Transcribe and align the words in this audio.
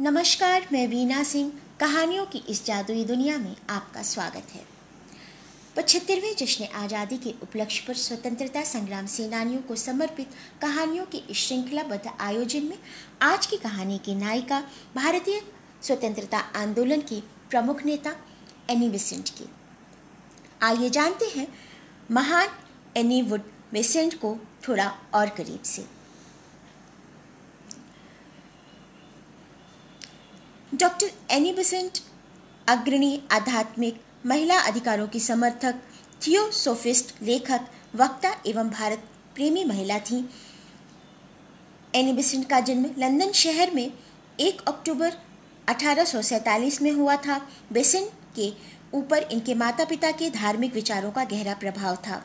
नमस्कार, 0.00 0.66
मैं 0.72 0.86
वीना 0.88 1.22
सिंह। 1.22 1.50
कहानियों 1.80 2.24
की 2.26 2.38
इस 2.48 2.64
जादुई 2.66 3.04
दुनिया 3.04 3.36
में 3.38 3.56
आपका 3.70 4.02
स्वागत 4.02 4.52
है। 4.52 4.62
पचहत्तरवें 5.76 6.36
जश्न 6.38 6.64
आज़ादी 6.74 7.16
के 7.16 7.34
उपलक्ष्य 7.42 7.84
पर 7.88 7.94
स्वतंत्रता 7.94 8.62
संग्राम 8.62 9.06
सेनानियों 9.06 9.60
को 9.62 9.76
समर्पित 9.76 10.30
कहानियों 10.62 11.04
के 11.06 11.18
इस 11.30 11.36
श्रृंखलाबद्ध 11.38 12.12
आयोजन 12.20 12.64
में 12.64 12.78
आज 13.22 13.46
की 13.46 13.56
कहानी 13.58 13.98
की 13.98 14.14
नायिका, 14.14 14.62
भारतीय 14.96 15.40
स्वतंत्रता 15.82 16.38
आंदोलन 16.56 17.00
की 17.02 17.22
प्रमुख 17.50 17.84
नेता 17.84 18.16
एनी 18.70 18.88
बेसेंट 18.88 19.28
की। 19.28 19.50
आइए 20.62 20.90
जानते 20.90 21.32
हैं, 21.36 21.46
महान 22.10 22.48
एनी 22.96 23.22
वुड 23.22 23.52
बेसेंट 23.72 24.14
को 24.14 24.36
थोड़ा 24.68 24.92
और 25.14 25.28
करीब 25.28 25.62
से। 25.64 25.99
डॉक्टर 30.74 31.10
एनी 31.30 31.52
बेसेंट 31.52 31.98
अग्रणी 32.68 33.20
आध्यात्मिक 33.32 34.00
महिला 34.26 34.58
अधिकारों 34.58 35.06
की 35.08 35.20
समर्थक, 35.20 35.80
थियोसोफिस्ट, 36.26 37.14
लेखक, 37.22 37.60
वक्ता 37.94 38.30
एवं 38.46 38.68
भारत 38.70 39.08
प्रेमी 39.34 39.64
महिला 39.64 39.98
थी। 39.98 40.18
एनी 41.94 42.12
बेसेंट 42.12 42.48
का 42.48 42.60
जन्म 42.60 42.90
लंदन 42.98 43.32
शहर 43.32 43.70
में 43.70 43.92
1 44.40 44.60
अक्टूबर 44.68 45.12
अठारह 45.68 46.04
सौ 46.04 46.22
सैंतालीस 46.22 46.80
में 46.82 46.90
हुआ 46.92 47.16
था। 47.16 47.40
बेसेंट 47.72 48.10
के 48.36 48.52
ऊपर 48.94 49.28
इनके 49.32 49.54
माता 49.54 49.84
पिता 49.84 50.10
के 50.10 50.30
धार्मिक 50.30 50.74
विचारों 50.74 51.10
का 51.10 51.24
गहरा 51.24 51.54
प्रभाव 51.54 51.96
था। 51.96 52.22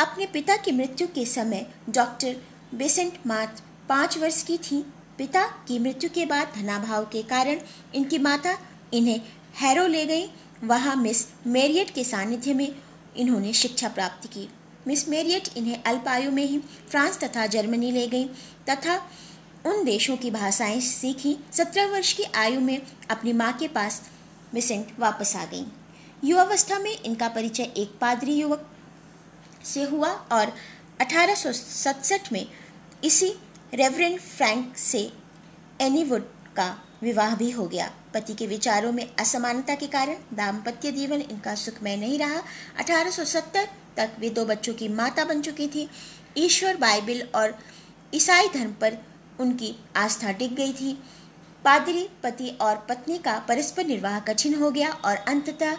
अपने 0.00 0.26
पिता 0.26 0.56
की 0.56 0.72
मृत्यु 0.72 1.08
के 1.08 1.26
समय 1.26 1.66
डॉक्टर 1.90 2.36
बेसेंट 2.74 3.18
मात्र 3.26 3.62
पाँच 3.88 4.18
वर्ष 4.18 4.42
की 4.42 4.58
थी। 4.58 4.84
पिता 5.18 5.46
की 5.68 5.78
मृत्यु 5.78 6.10
के 6.10 6.26
बाद 6.26 6.52
धनाभाव 6.56 7.04
के 7.04 7.22
कारण 7.22 7.60
इनकी 7.94 8.18
माता 8.18 8.56
इन्हें 8.94 9.20
हैरो 9.56 9.86
ले 9.86 10.04
गई। 10.06 10.26
वहाँ 10.64 10.96
मिस 10.96 11.26
मेरियट 11.46 11.90
के 11.90 12.04
सानिध्य 12.04 12.54
में 12.54 12.68
इन्होंने 13.16 13.52
शिक्षा 13.52 13.88
प्राप्त 13.88 14.26
की। 14.26 14.48
मिस 14.86 15.08
मेरियट 15.08 15.48
इन्हें 15.56 15.82
अल्पायु 15.82 16.30
में 16.30 16.44
ही 16.44 16.58
फ्रांस 16.58 17.18
तथा 17.20 17.46
जर्मनी 17.46 17.90
ले 17.90 18.06
गई 18.06 18.24
तथा 18.70 18.96
उन 19.66 19.84
देशों 19.84 20.16
की 20.16 20.30
भाषाएँ 20.30 20.80
सीखी। 20.80 21.36
सत्रह 21.52 21.86
वर्ष 21.86 22.12
की 22.12 22.22
आयु 22.22 22.60
में 22.60 22.80
अपनी 23.10 23.32
माँ 23.32 23.52
के 23.52 23.68
पास 23.68 24.02
मिसेंट 24.54 24.98
वापस 24.98 25.34
आ 25.36 25.44
गई। 25.44 25.64
युवावस्था 26.24 26.78
में 26.78 27.02
इनका 27.02 27.28
परिचय 27.28 27.72
एक 27.76 27.98
पादरी 28.00 28.34
युवक 28.34 28.68
से 29.64 29.82
हुआ 29.82 30.08
और 30.32 30.52
अठारह 31.00 31.52
में 32.32 32.46
इसी 33.04 33.34
रेवरेंड 33.74 34.18
फ्रैंक 34.20 34.76
से 34.76 35.12
एनीवुड 35.80 36.22
का 36.56 36.66
विवाह 37.02 37.34
भी 37.36 37.50
हो 37.50 37.66
गया। 37.66 37.90
पति 38.14 38.34
के 38.34 38.46
विचारों 38.46 38.92
में 38.92 39.08
असमानता 39.18 39.74
के 39.74 39.86
कारण 39.86 40.16
दाम्पत्य 40.34 40.92
जीवन 40.92 41.20
इनका 41.20 41.54
सुखमय 41.54 41.96
नहीं 41.96 42.18
रहा। 42.18 42.42
1870 42.80 43.66
तक 43.96 44.10
वे 44.18 44.30
दो 44.30 44.44
बच्चों 44.44 44.74
की 44.74 44.88
माता 44.88 45.24
बन 45.24 45.42
चुकी 45.42 45.68
थी। 45.68 45.88
ईश्वर 46.36 46.76
बाइबल 46.76 47.28
और 47.34 47.58
ईसाई 48.14 48.48
धर्म 48.48 48.72
पर 48.72 48.98
उनकी 49.40 49.74
आस्था 49.96 50.32
टिक 50.32 50.54
गई 50.54 50.72
थी। 50.72 50.98
पादरी 51.64 52.08
पति 52.22 52.48
और 52.60 52.86
पत्नी 52.88 53.18
का 53.18 53.38
परस्पर 53.38 53.86
निर्वाह 53.86 54.20
कठिन 54.20 54.54
हो 54.54 54.70
गया 54.70 54.90
और 54.90 55.16
अंततः 55.16 55.78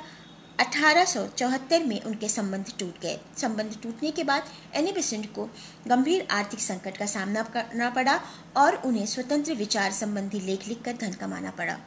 अठारह 0.59 1.79
में 1.79 2.01
उनके 2.01 2.27
संबंध 2.29 2.71
टूट 2.79 2.99
गए। 3.01 3.19
संबंध 3.37 3.75
टूटने 3.83 4.11
के 4.11 4.23
बाद 4.23 4.49
एनी 4.75 4.91
बेसेंट 4.91 5.25
को 5.35 5.49
गंभीर 5.87 6.27
आर्थिक 6.31 6.59
संकट 6.59 6.97
का 6.97 7.05
सामना 7.05 7.43
करना 7.43 7.89
पड़ा 7.89 8.19
और 8.57 8.75
उन्हें 8.75 9.05
स्वतंत्र 9.05 9.53
विचार 9.53 9.91
संबंधी 9.91 10.39
लेख 10.39 10.67
लिखकर 10.67 10.97
धन 10.97 11.13
कमाना 11.13 11.51
पड़ा। 11.51 11.77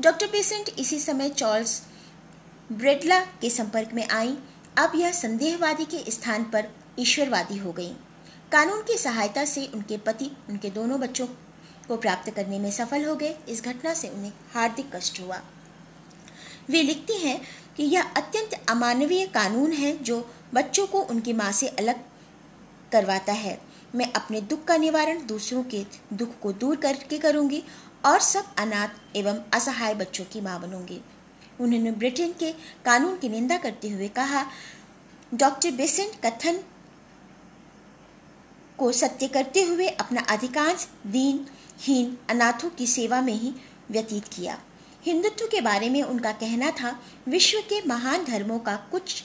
डॉक्टर 0.00 0.26
बेसेंट 0.26 0.70
इसी 0.78 0.98
समय 1.00 1.28
चार्ल्स 1.28 1.82
ब्रेडला 2.72 3.20
के 3.40 3.50
संपर्क 3.50 3.92
में 3.94 4.06
आई। 4.08 4.36
अब 4.78 4.92
यह 4.94 5.12
संदेहवादी 5.12 5.84
के 5.84 6.10
स्थान 6.10 6.44
पर 6.44 6.68
ईश्वरवादी 6.98 7.58
हो 7.58 7.72
गई। 7.72 7.92
कानून 8.52 8.82
की 8.82 8.96
सहायता 8.98 9.44
से 9.44 9.66
उनके 9.66 9.96
पति, 9.96 10.30
उनके 10.50 10.70
दोनों 10.70 11.00
बच्चों 11.00 11.26
को 11.88 11.96
प्राप्त 11.96 12.30
करने 12.30 12.58
में 12.58 12.70
सफल 12.70 13.04
हो 13.04 13.14
गए। 13.16 13.36
इस 13.48 13.64
घटना 13.64 13.94
से 13.94 14.08
उन्हें 14.08 14.32
हार्दिक 14.54 14.94
कष्ट 14.96 15.20
हुआ। 15.20 15.40
वे 16.70 16.82
लिखती 16.82 17.16
हैं 17.18 17.40
कि 17.76 17.82
यह 17.84 18.12
अत्यंत 18.16 18.54
अमानवीय 18.70 19.26
कानून 19.26 19.72
है 19.72 19.96
जो 19.98 20.26
बच्चों 20.54 20.86
को 20.86 21.00
उनकी 21.02 21.32
माँ 21.32 21.50
से 21.52 21.68
अलग 21.68 22.00
करवाता 22.92 23.32
है। 23.32 23.60
मैं 23.94 24.12
अपने 24.12 24.40
दुख 24.40 24.64
का 24.64 24.76
निवारण 24.76 25.26
दूसरों 25.26 25.62
के 25.64 25.84
दुख 26.12 26.38
को 26.42 26.52
दूर 26.52 26.76
करके 26.76 27.18
करूँगी 27.18 27.62
और 28.06 28.20
सब 28.20 28.54
अनाथ 28.58 29.16
एवं 29.16 29.40
असहाय 29.54 29.94
बच्चों 29.94 30.24
की 30.24 30.40
माँ 30.40 30.60
बनूँगी। 30.60 31.00
उन्होंने 31.60 31.90
ब्रिटेन 31.92 32.32
के 32.32 32.52
कानून 32.84 33.16
की 33.18 33.28
निंदा 33.28 33.56
करते 33.56 33.88
हुए 33.88 34.08
कहा, 34.08 34.44
डॉक्टर 35.32 35.70
बेसेंट 35.70 36.14
कथन 36.24 36.62
को 38.78 38.90
सत्य 38.92 39.28
करते 39.28 39.62
हुए 39.62 39.88
अपना 39.88 40.20
अधिकांश 40.30 40.86
दीनहीन 41.06 42.16
अनाथों 42.30 42.70
की 42.70 42.86
सेवा 42.86 43.20
में 43.20 43.32
ही 43.34 43.52
व्यतीत 43.90 44.28
किया। 44.28 44.58
हिंदुत्व 45.02 45.46
के 45.46 45.60
बारे 45.60 45.88
में 45.90 46.02
उनका 46.02 46.32
कहना 46.32 46.70
था, 46.70 46.98
विश्व 47.28 47.58
के 47.60 47.80
महान 47.86 48.24
धर्मों 48.24 48.58
का 48.58 48.76
कुछ 48.90 49.22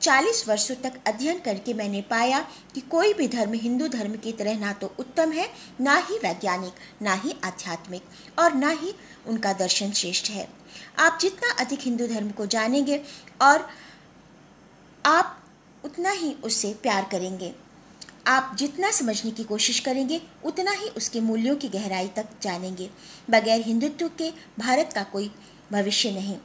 चालीस 0.00 0.44
वर्षों 0.48 0.74
तक 0.74 0.92
अध्ययन 1.06 1.38
करके 1.38 1.74
मैंने 1.74 2.00
पाया 2.02 2.40
कि 2.74 2.80
कोई 2.80 3.12
भी 3.14 3.26
धर्म 3.28 3.52
हिंदू 3.54 3.88
धर्म 3.88 4.14
की 4.16 4.32
तरह 4.32 4.58
ना 4.58 4.72
तो 4.72 4.92
उत्तम 4.98 5.32
है, 5.32 5.48
ना 5.80 5.96
ही 5.98 6.18
वैज्ञानिक, 6.18 6.72
ना 7.02 7.14
ही 7.14 7.34
आध्यात्मिक 7.44 8.38
और 8.38 8.54
ना 8.54 8.70
ही 8.70 8.94
उनका 9.26 9.52
दर्शन 9.52 9.92
श्रेष्ठ 9.92 10.30
है। 10.30 10.48
आप 10.98 11.18
जितना 11.20 11.52
अधिक 11.60 11.80
हिंदू 11.80 12.06
धर्म 12.06 12.30
को 12.30 12.46
जानेंगे 12.46 13.00
और 13.42 13.68
आप 15.06 15.38
उतना 15.84 16.10
ही 16.10 16.32
उससे 16.44 16.74
प्यार 16.82 17.08
करेंगे। 17.10 17.54
आप 18.26 18.54
जितना 18.58 18.90
समझने 18.90 19.30
की 19.30 19.44
कोशिश 19.44 19.78
करेंगे, 19.80 20.20
उतना 20.44 20.70
ही 20.70 20.88
उसके 20.88 21.20
मूल्यों 21.20 21.56
की 21.56 21.68
गहराई 21.68 22.08
तक 22.08 22.28
जानेंगे। 22.42 22.88
बगैर 23.30 23.60
हिंदुत्व 23.60 24.08
के 24.08 24.30
भारत 24.58 24.92
का 24.92 25.02
कोई 25.02 25.30
भविष्य 25.72 26.10
नहीं। 26.10 26.36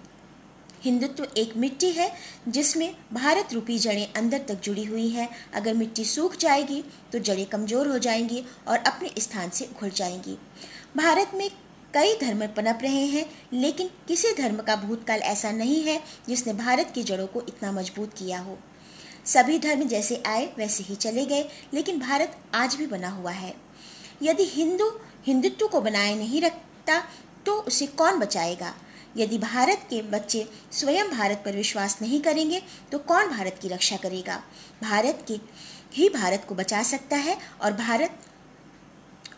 हिंदुत्व 0.83 1.27
एक 1.38 1.55
मिट्टी 1.57 1.89
है, 1.91 2.11
जिसमें 2.47 2.95
भारत 3.13 3.53
रूपी 3.53 3.77
जड़ें 3.79 4.13
अंदर 4.13 4.38
तक 4.38 4.61
जुड़ी 4.61 4.83
हुई 4.83 5.07
हैं। 5.09 5.29
अगर 5.53 5.73
मिट्टी 5.73 6.05
सूख 6.05 6.35
जाएगी 6.35 6.83
तो 7.11 7.19
जड़ें 7.19 7.45
कमज़ोर 7.45 7.88
हो 7.88 7.97
जाएँगी 7.97 8.44
और 8.67 8.77
अपने 8.77 9.11
स्थान 9.19 9.49
से 9.49 9.65
उखड़ 9.65 9.89
जाएँगी। 9.89 10.38
भारत 10.97 11.31
में 11.35 11.49
कई 11.94 12.13
धर्म 12.21 12.45
पनप 12.47 12.79
रहे 12.81 13.05
हैं, 13.05 13.25
लेकिन 13.53 13.89
किसी 14.07 14.33
धर्म 14.33 14.57
का 14.57 14.75
भूतकाल 14.75 15.19
ऐसा 15.19 15.51
नहीं 15.51 15.83
है 15.83 16.01
जिसने 16.27 16.53
भारत 16.53 16.91
की 16.95 17.03
जड़ों 17.03 17.27
को 17.27 17.41
इतना 17.41 17.71
मज़बूत 17.71 18.13
किया 18.13 18.39
हो। 18.39 18.57
सभी 19.27 19.57
धर्म 19.59 19.83
जैसे 19.83 20.21
आए, 20.27 20.45
वैसे 20.57 20.83
ही 20.83 20.95
चले 20.95 21.25
गए, 21.25 21.49
लेकिन 21.73 21.99
भारत 21.99 22.38
आज 22.53 22.75
भी 22.75 22.88
बना 22.88 23.09
हुआ 23.09 23.31
है। 23.31 23.53
यदि 24.23 24.43
हिंदू 24.45 24.89
हिंदुत्व 25.25 25.67
को 25.67 25.81
बनाए 25.81 26.13
नहीं 26.15 26.41
रखता 26.41 27.01
तो 27.45 27.53
उसे 27.61 27.88
कौन 27.88 28.19
बचाएगा? 28.19 28.73
यदि 29.17 29.38
भारत 29.38 29.88
के 29.89 30.01
बच्चे 30.01 30.45
स्वयं 30.71 31.09
भारत 31.11 31.41
पर 31.45 31.55
विश्वास 31.55 31.97
नहीं 32.01 32.19
करेंगे 32.21 32.61
तो 32.91 32.99
कौन 32.99 33.29
भारत 33.29 33.59
की 33.61 33.67
रक्षा 33.67 33.97
करेगा? 33.97 34.41
भारत 34.81 35.23
के 35.27 35.39
ही 35.94 36.09
भारत 36.09 36.45
को 36.49 36.55
बचा 36.55 36.81
सकता 36.83 37.17
है 37.17 37.38
और 37.61 37.73
भारत 37.73 38.19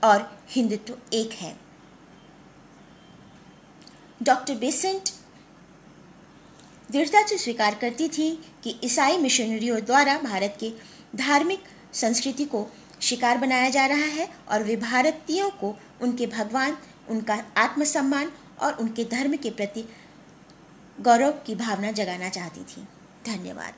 और 0.03 0.29
हिंदुत्व 0.49 0.97
एक 1.13 1.31
है। 1.33 1.55
डॉक्टर 4.21 4.55
बेसेंट 4.55 5.09
दृढ़ता 6.91 7.27
से 7.27 7.37
स्वीकार 7.37 7.75
करती 7.75 8.07
थी 8.09 8.43
कि 8.63 8.79
ईसाई 8.83 9.17
मिशनरियों 9.17 9.79
द्वारा 9.79 10.17
भारत 10.17 10.57
के 10.59 10.71
धार्मिक 11.17 11.63
संस्कृति 11.93 12.45
को 12.45 12.67
शिकार 13.01 13.37
बनाया 13.37 13.69
जा 13.69 13.85
रहा 13.85 14.07
है 14.07 14.29
और 14.49 14.63
वे 14.63 14.75
भारतीयों 14.75 15.49
को 15.49 15.77
उनके 16.01 16.27
भगवान, 16.27 16.77
उनका 17.09 17.43
आत्मसम्मान 17.57 18.31
और 18.59 18.73
उनके 18.73 19.03
धर्म 19.03 19.35
के 19.35 19.49
प्रति 19.49 19.83
गौरव 21.01 21.31
की 21.31 21.55
भावना 21.55 21.91
जगाना 21.91 22.29
चाहती 22.29 22.61
थी। 22.61 22.87
धन्यवाद। 23.25 23.73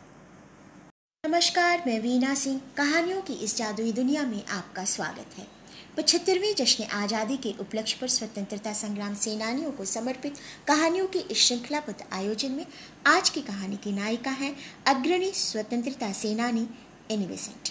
नमस्कार, 1.26 1.84
मैं 1.88 2.00
वीना 2.00 2.34
सिंह। 2.34 2.62
कहानियों 2.78 3.22
की 3.22 3.34
इस 3.34 3.58
जादुई 3.58 3.92
दुनिया 3.92 4.24
में 4.24 4.46
आपका 4.46 4.86
स्वागत 4.86 5.38
है। 5.38 5.61
पचहत्तरवें 5.98 6.54
जश्न 6.58 6.84
आज़ादी 6.94 7.36
के 7.38 7.54
उपलक्ष्य 7.60 7.98
पर 8.02 8.08
स्वतंत्रता 8.08 8.72
संग्राम 8.74 9.16
सेनानियों 9.16 9.72
को 9.72 9.86
समर्पित 9.86 10.38
कहानियों 10.68 11.08
के 11.08 11.20
इस 11.22 11.38
श्रृंखलाबद्ध 11.38 12.04
आयोजन 12.14 12.52
में 12.52 12.66
आज 13.08 13.30
की 13.30 13.42
कहानी 13.42 13.78
की 13.78 13.92
नायिका 13.92 14.32
है 14.34 14.54
अग्रणी 14.88 15.32
स्वतंत्रता 15.36 16.12
सेनानी 16.12 16.68
एनिवेसेंट। 17.12 17.70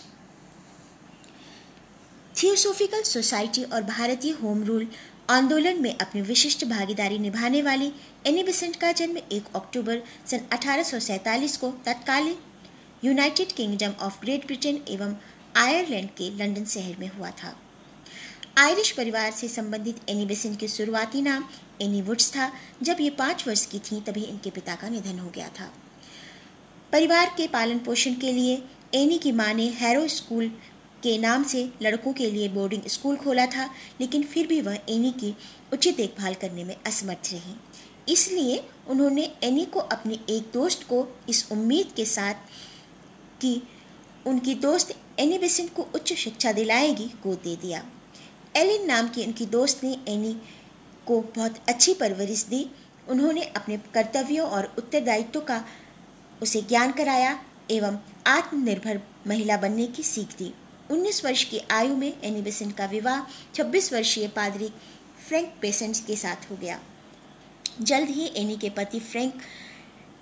थियोसोफिकल 2.35 3.03
सोसाइटी 3.05 3.65
और 3.65 3.83
भारतीय 3.85 4.33
होम 4.33 4.63
रूल 4.65 4.87
आंदोलन 5.31 5.83
में 5.83 5.97
अपनी 5.97 6.21
विशिष्ट 6.23 6.65
भागीदारी 6.67 7.19
निभाने 7.19 7.63
वाली 7.63 7.93
एनिबेसेंट 8.27 8.77
का 8.77 8.93
जन्म 8.93 9.19
1 9.33 9.51
अक्टूबर 9.55 10.03
सन 10.27 10.47
अठारह 10.53 10.83
सौ 10.83 10.99
सैंतालीस 11.01 11.57
को 11.57 11.71
तत्कालीन 11.87 12.37
United 13.05 13.53
Kingdom 13.53 13.95
of 14.03 14.21
Great 14.21 14.47
Britain 14.47 14.85
एवं 14.91 15.17
आयरलैंड 15.59 16.09
के 16.19 16.31
लंदन 16.37 16.65
शहर 16.67 16.97
में 17.01 17.11
हुआ 17.19 17.31
था। 17.43 17.57
आयरिश 18.57 18.91
परिवार 18.91 19.31
से 19.31 19.49
संबंधित 19.49 20.01
एनी 20.09 20.25
बेसेंट 20.27 20.59
की 20.59 20.69
शुरुआती 20.69 21.21
नाम 21.23 21.45
एनी 21.83 22.01
वुड्स 22.03 22.31
था। 22.31 22.51
जब 22.83 22.97
ये 23.01 23.11
पाँच 23.11 23.47
वर्ष 23.47 23.65
की 23.67 23.79
थी, 23.79 24.01
तभी 24.01 24.23
इनके 24.23 24.51
पिता 24.51 24.75
का 24.75 24.89
निधन 24.89 25.19
हो 25.19 25.31
गया 25.35 25.49
था। 25.59 25.71
परिवार 26.93 27.33
के 27.37 27.47
पालन 27.47 27.79
पोषण 27.79 28.15
के 28.15 28.33
लिए 28.33 28.63
एनी 28.95 29.19
की 29.19 29.33
माँ 29.33 29.53
ने 29.55 29.69
हैरो 29.71 30.07
स्कूल 30.09 30.49
के 31.03 31.17
नाम 31.19 31.45
से 31.45 31.63
लड़कों 31.83 32.13
के 32.13 32.31
लिए 32.31 32.49
बोर्डिंग 32.49 32.83
स्कूल 32.87 33.17
खोला 33.17 33.47
था, 33.47 33.69
लेकिन 34.01 34.23
फिर 34.23 34.47
भी 34.47 34.61
वह 34.61 34.79
एनी 34.89 35.13
की 35.13 35.35
उचित 35.73 35.97
देखभाल 35.97 36.35
करने 36.35 36.65
में 36.65 36.77
असमर्थ 36.87 37.33
रही। 37.33 38.13
इसलिए 38.13 38.63
उन्होंने 38.89 39.31
एनी 39.43 39.65
को 39.65 39.81
अपने 39.81 40.19
एक 40.31 40.51
दोस्त 40.55 40.83
को 40.83 41.07
इस 41.29 41.47
उम्मीद 41.53 41.93
के 41.97 42.05
साथ 42.05 42.35
कि 43.41 43.63
उनकी 44.27 44.55
दोस्त 44.57 44.95
एनी 45.19 45.39
बेसेंट 45.39 45.73
को 45.75 45.83
उच्च 45.95 46.13
शिक्षा 46.15 46.53
दिलाएगी, 46.53 47.07
गोद 47.23 47.41
दे 47.45 47.57
दिया। 47.57 47.83
एलिन 48.55 48.87
नाम 48.87 49.09
की 49.09 49.25
उनकी 49.25 49.47
दोस्त 49.47 49.85
ने 49.85 49.93
एनी 50.09 50.33
को 51.07 51.21
बहुत 51.37 51.57
अच्छी 51.69 51.95
परवरिश 51.95 52.45
दी। 52.45 52.67
उन्होंने 53.09 53.43
अपने 53.57 53.77
कर्तव्यों 53.95 54.49
और 54.49 54.65
उत्तरदायित्व 54.79 55.41
का 55.41 55.65
उसे 56.43 56.61
ज्ञान 56.63 56.93
कराया 56.93 57.39
एवं 57.71 57.99
आत्मनिर्भर 58.27 59.01
महिला 59.27 59.57
बनने 59.57 59.87
की 59.87 60.03
सीख 60.03 60.37
दी। 60.39 60.53
19 60.91 61.25
वर्ष 61.25 61.45
की 61.45 61.61
आयु 61.71 61.97
में 61.97 62.13
एनी 62.25 62.43
बेसेंट 62.43 62.77
का 62.77 62.87
विवाह 62.87 63.21
26 63.55 63.93
वर्षीय 63.93 64.29
पादरी 64.29 64.69
फ्रैंक 65.29 65.53
पेसेंट 65.63 65.97
के 66.07 66.17
साथ 66.17 66.51
हो 66.51 66.57
गया। 66.57 66.79
जल्द 67.81 68.09
ही 68.09 68.31
एनी 68.37 68.57
के 68.57 68.71
पति 68.71 69.01
फ्रैंक 69.01 69.43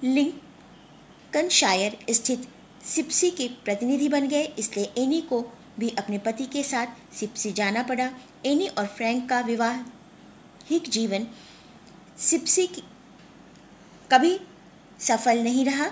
लिंकनशायर 0.04 1.96
स्थित 2.10 2.48
सिप्सी 2.86 3.30
के 3.30 3.48
प्रतिनिधि 3.64 4.08
बन 4.08 4.28
गए, 4.28 4.44
इसलिए 4.58 4.92
एनी 4.98 5.20
को 5.20 5.40
भी 5.78 5.88
अपने 5.98 6.18
पति 6.18 6.44
के 6.46 6.62
साथ 6.62 7.14
सिप्सी 7.14 7.52
जाना 7.52 7.82
पड़ा। 7.82 8.10
एनी 8.46 8.66
और 8.68 8.86
फ्रैंक 8.86 9.28
का 9.28 9.40
विवाहिक 9.40 10.88
जीवन 10.88 11.26
सिप्सी 12.18 12.66
कभी 14.10 14.38
सफल 15.00 15.42
नहीं 15.42 15.64
रहा। 15.64 15.90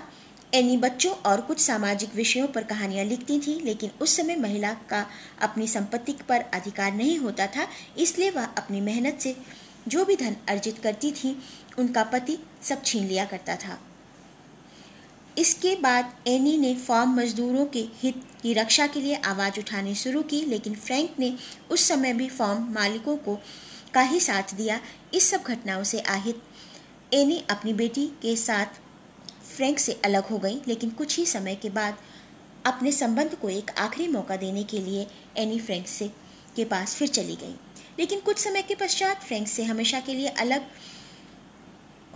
एनी 0.53 0.77
बच्चों 0.77 1.13
और 1.25 1.41
कुछ 1.41 1.59
सामाजिक 1.59 2.15
विषयों 2.15 2.47
पर 2.47 2.63
कहानियाँ 2.63 3.05
लिखती 3.05 3.39
थी, 3.39 3.59
लेकिन 3.59 3.91
उस 4.01 4.15
समय 4.17 4.35
महिला 4.35 4.73
का 4.89 5.05
अपनी 5.41 5.67
संपत्ति 5.67 6.15
पर 6.29 6.41
अधिकार 6.53 6.93
नहीं 6.93 7.17
होता 7.17 7.47
था, 7.47 7.67
इसलिए 7.97 8.29
वह 8.29 8.45
अपनी 8.45 8.81
मेहनत 8.81 9.19
से 9.21 9.35
जो 9.87 10.05
भी 10.05 10.15
धन 10.15 10.35
अर्जित 10.49 10.79
करती 10.79 11.11
थी, 11.13 11.37
उनका 11.79 12.03
पति 12.03 12.37
सब 12.63 12.83
छीन 12.83 13.05
लिया 13.07 13.25
करता 13.25 13.55
था। 13.55 13.79
इसके 15.37 15.75
बाद 15.75 16.13
एनी 16.27 16.57
ने 16.57 16.73
फार्म 16.75 17.13
मजदूरों 17.19 17.65
के 17.65 17.85
हित 18.01 18.23
की 18.41 18.53
रक्षा 18.53 18.87
के 18.87 19.01
लिए 19.01 19.15
आवाज़ 19.15 19.59
उठानी 19.59 19.93
शुरू 19.95 20.21
की, 20.23 20.41
लेकिन 20.41 20.75
फ्रैंक 20.75 21.19
ने 21.19 21.33
उस 21.71 21.87
समय 21.87 22.13
भी 22.13 22.27
फार्म 22.29 22.67
मालिकों 22.73 23.15
को 23.17 23.39
का 23.93 24.01
ही 24.01 24.19
साथ 24.19 24.53
दिया। 24.55 24.79
इस 25.13 25.29
सब 25.29 25.43
घटनाओं 25.43 25.83
से 25.83 25.99
आहित 25.99 26.41
एनी 27.13 27.43
अपनी 27.49 27.73
बेटी 27.73 28.05
के 28.21 28.35
साथ 28.35 28.79
फ्रैंक 29.55 29.79
से 29.79 29.99
अलग 30.05 30.27
हो 30.27 30.37
गई, 30.37 30.61
लेकिन 30.67 30.89
कुछ 30.89 31.17
ही 31.17 31.25
समय 31.25 31.55
के 31.55 31.69
बाद 31.69 31.97
अपने 32.65 32.91
संबंध 32.91 33.35
को 33.35 33.49
एक 33.49 33.71
आखिरी 33.77 34.07
मौका 34.07 34.35
देने 34.35 34.63
के 34.63 34.79
लिए 34.79 35.07
एनी 35.37 35.59
फ्रैंक 35.59 35.87
से 35.87 36.07
के 36.55 36.63
पास 36.65 36.95
फिर 36.95 37.07
चली 37.07 37.35
गई। 37.35 37.55
लेकिन 37.99 38.19
कुछ 38.19 38.37
समय 38.37 38.61
के 38.61 38.75
पश्चात 38.75 39.23
फ्रैंक 39.23 39.47
से 39.47 39.63
हमेशा 39.63 39.99
के 39.99 40.13
लिए 40.13 40.27
अलग 40.27 40.65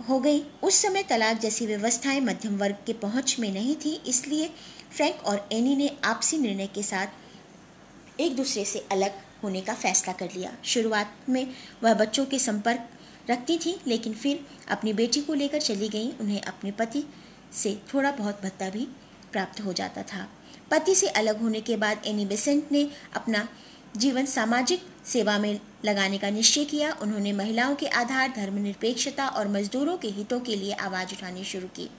हो 0.02 0.18
गई। 0.20 0.40
उस 0.62 0.82
समय 0.82 1.02
तलाक 1.02 1.38
जैसी 1.38 1.66
व्यवस्थाएँ 1.66 2.20
मध्यम 2.20 2.56
वर्ग 2.58 2.76
के 2.86 2.92
पहुँच 2.92 3.36
में 3.40 3.52
नहीं 3.52 3.74
थी, 3.76 3.94
इसलिए 4.06 4.48
फ्रैंक 4.90 5.22
और 5.24 5.48
एनी 5.52 5.76
ने 5.76 5.90
आपसी 6.04 6.38
निर्णय 6.38 6.66
के 6.66 6.82
साथ 6.82 8.20
एक 8.20 8.36
दूसरे 8.36 8.64
से 8.64 8.84
अलग 8.92 9.20
होने 9.42 9.60
का 9.60 9.74
फैसला 9.74 10.12
कर 10.12 10.28
लिया। 10.36 10.52
शुरुआत 10.64 11.16
में 11.28 11.46
वह 11.82 11.94
बच्चों 11.94 12.26
के 12.26 12.38
संपर्क 12.38 12.88
रखती 13.30 13.58
थी, 13.58 13.76
लेकिन 13.86 14.14
फिर 14.14 14.44
अपनी 14.68 14.92
बेटी 14.92 15.20
को 15.20 15.34
लेकर 15.34 15.60
चली 15.60 15.88
गई। 15.88 16.10
उन्हें 16.20 16.40
अपने 16.40 16.70
पति 16.70 17.04
से 17.52 17.78
थोड़ा 17.94 18.10
बहुत 18.10 18.42
भत्ता 18.42 18.68
भी 18.70 18.86
प्राप्त 19.32 19.60
हो 19.60 19.72
जाता 19.72 20.02
था। 20.02 20.28
पति 20.70 20.94
से 20.94 21.08
अलग 21.08 21.40
होने 21.40 21.60
के 21.60 21.76
बाद 21.76 22.02
एनी 22.06 22.24
बेसेंट 22.26 22.72
ने 22.72 22.88
अपना 23.16 23.48
जीवन 23.96 24.26
सामाजिक 24.26 24.82
सेवा 25.06 25.38
में 25.38 25.60
लगाने 25.84 26.18
का 26.18 26.30
निश्चय 26.30 26.64
किया। 26.64 26.92
उन्होंने 27.02 27.32
महिलाओं 27.32 27.74
के 27.74 27.86
आधार, 27.86 28.32
धर्मनिरपेक्षता 28.36 29.26
और 29.28 29.48
मजदूरों 29.48 29.96
के 29.96 30.08
हितों 30.08 30.40
के 30.40 30.56
लिए 30.56 30.72
आवाज़ 30.72 31.12
उठानी 31.12 31.44
शुरू 31.44 31.68
की। 31.68 31.90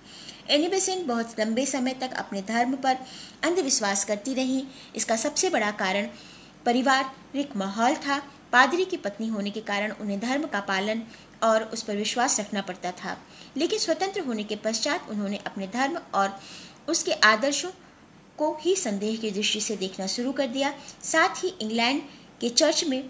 एनी 0.50 0.68
बेसेंट 0.68 1.06
बहुत 1.08 1.40
लंबे 1.40 1.66
समय 1.66 1.94
तक 1.94 2.14
अपने 2.14 2.42
धर्म 2.42 2.76
पर 2.76 2.98
अंधविश्वास 3.44 4.06
करती 4.06 4.34
रही। 4.34 4.64
इसका 4.96 5.16
सबसे 5.16 5.50
बड़ा 5.50 5.72
कारण 5.72 6.08
पारिवारिक 6.66 7.56
माहौल 7.56 7.96
था। 7.96 8.20
पादरी 8.52 8.86
की 8.86 8.98
पत्नी 8.98 9.28
होने 9.28 9.50
के 9.50 9.62
कारण 9.62 9.92
उन्हें 9.92 10.20
धर्म 10.20 10.44
का 10.44 10.60
पालन 10.60 11.04
और 11.44 11.64
उस 11.64 11.84
पर 11.84 11.96
विश्वास 11.96 12.40
रखना 12.40 12.62
पड़ता 12.62 12.92
था। 12.92 13.18
लेकिन 13.58 13.80
स्वतंत्र 13.80 14.22
होने 14.22 14.44
के 14.44 14.56
पश्चात 14.56 15.10
उन्होंने 15.10 15.38
अपने 15.38 15.68
धर्म 15.68 15.98
और 16.14 16.40
उसके 16.90 17.12
आदर्शों 17.12 17.72
को 18.44 18.58
ही 18.62 18.76
संदेह 18.76 19.18
की 19.18 19.32
दृष्टि 19.32 19.62
से 19.62 19.76
देखना 19.78 20.08
शुरू 20.08 20.32
कर 20.32 20.48
दिया। 20.48 20.74
साथ 21.04 21.44
ही 21.44 21.54
इंग्लैंड 21.62 22.02
के 22.42 22.50
चर्च 22.50 22.84
में 22.84 23.04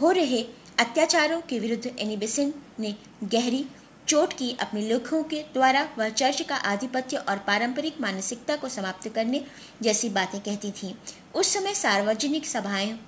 हो 0.00 0.10
रहे 0.10 0.42
अत्याचारों 0.78 1.40
के 1.40 1.58
विरुद्ध 1.58 1.86
एनी 1.98 2.52
ने 2.80 2.94
गहरी 3.24 3.64
चोट 4.08 4.32
की 4.32 4.50
अपने 4.60 4.80
लेखों 4.80 5.22
के 5.22 5.42
द्वारा 5.54 5.82
वह 5.98 6.08
चर्च 6.10 6.40
का 6.42 6.56
आधिपत्य 6.68 7.16
और 7.18 7.38
पारंपरिक 7.38 8.00
मानसिकता 8.00 8.56
को 8.56 8.68
समाप्त 8.68 9.08
करने 9.08 9.44
जैसी 9.82 10.08
बातें 10.08 10.40
कहती 10.40 10.70
थी। 10.72 10.94
उस 11.34 11.52
समय 11.54 11.74
सार्वजनिक 11.74 12.46
सभाएँ, 12.46 12.98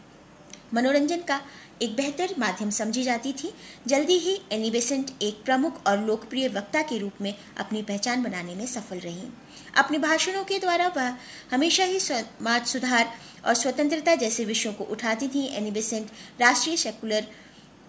मनोरंजन 0.75 1.23
का 1.23 1.41
एक 1.83 1.95
बेहतर 1.97 2.35
माध्यम 2.39 2.71
समझी 2.71 3.03
जाती 3.03 3.33
थी। 3.33 3.53
जल्दी 3.87 4.19
ही 4.19 4.39
एनी 4.53 4.71
बेसेंट 4.71 5.11
एक 5.23 5.43
प्रमुख 5.45 5.87
और 5.87 6.01
लोकप्रिय 6.01 6.49
वक्ता 6.49 6.83
के 6.83 6.99
रूप 6.99 7.21
में 7.21 7.35
अपनी 7.59 7.83
पहचान 7.83 8.23
बनाने 8.23 8.55
में 8.55 8.67
सफल 8.67 8.99
रही। 8.99 9.29
अपने 9.77 9.99
भाषणों 9.99 10.45
के 10.45 10.59
द्वारा 10.59 10.89
वह 10.89 11.17
हमेशा 11.53 11.85
ही 11.85 12.01
समाज 12.01 12.67
सुधार 12.67 13.13
और 13.47 13.55
स्वतंत्रता 13.55 14.15
जैसे 14.15 14.45
विषयों 14.45 14.73
को 14.73 14.85
उठाती 14.85 15.29
थी। 15.29 15.47
एनी 15.57 15.71
बेसेंट 15.71 16.11
राष्ट्रीय 16.41 16.77
सेकुलर 16.77 17.27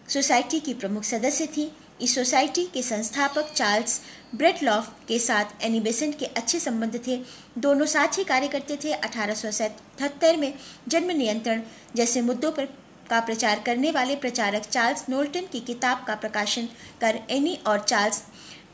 सोसाइटी 0.09 0.59
की 0.59 0.73
प्रमुख 0.73 1.03
सदस्य 1.03 1.45
थी। 1.47 1.71
इस 2.01 2.15
सोसाइटी 2.15 2.65
के 2.65 2.81
संस्थापक 2.81 3.51
चार्ल्स 3.51 4.01
ब्रेटलॉफ 4.35 4.91
के 5.07 5.19
साथ 5.19 5.63
एनी 5.63 5.79
बेसेंट 5.79 6.17
के 6.19 6.25
अच्छे 6.25 6.59
संबंध 6.59 6.99
थे। 7.07 7.17
दोनों 7.57 7.85
साथ 7.85 8.17
ही 8.17 8.23
कार्य 8.23 8.47
करते 8.47 8.77
थे। 8.83 8.91
अठारह 8.93 9.33
सौ 9.33 9.51
सतहत्तर 9.51 10.37
में 10.37 10.53
जन्म 10.87 11.11
नियंत्रण 11.11 11.61
जैसे 11.95 12.21
मुद्दों 12.21 12.51
पर 12.51 12.67
का 13.09 13.19
प्रचार 13.19 13.59
करने 13.65 13.91
वाले 13.91 14.15
प्रचारक 14.15 14.63
चार्ल्स 14.63 15.05
नोल्टन 15.09 15.45
की 15.51 15.59
किताब 15.61 16.03
का 16.07 16.15
प्रकाशन 16.15 16.67
कर 17.01 17.19
एनी 17.29 17.57
और 17.67 17.79
चार्ल्स 17.81 18.23